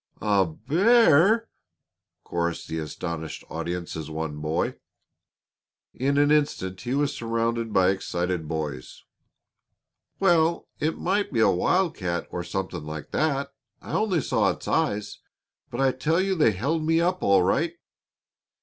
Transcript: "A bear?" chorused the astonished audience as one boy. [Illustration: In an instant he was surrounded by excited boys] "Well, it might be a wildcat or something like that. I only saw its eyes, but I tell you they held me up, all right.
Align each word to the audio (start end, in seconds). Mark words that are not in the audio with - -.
"A 0.19 0.47
bear?" 0.47 1.47
chorused 2.23 2.67
the 2.67 2.79
astonished 2.79 3.43
audience 3.51 3.95
as 3.95 4.09
one 4.09 4.37
boy. 4.41 4.69
[Illustration: 5.93 6.07
In 6.17 6.17
an 6.17 6.31
instant 6.31 6.81
he 6.81 6.95
was 6.95 7.15
surrounded 7.15 7.71
by 7.71 7.89
excited 7.91 8.47
boys] 8.47 9.03
"Well, 10.19 10.67
it 10.79 10.97
might 10.97 11.31
be 11.31 11.39
a 11.41 11.51
wildcat 11.51 12.25
or 12.31 12.43
something 12.43 12.83
like 12.83 13.11
that. 13.11 13.53
I 13.79 13.91
only 13.91 14.21
saw 14.21 14.49
its 14.49 14.67
eyes, 14.67 15.19
but 15.69 15.79
I 15.79 15.91
tell 15.91 16.19
you 16.19 16.33
they 16.33 16.53
held 16.53 16.83
me 16.83 16.99
up, 16.99 17.21
all 17.21 17.43
right. 17.43 17.75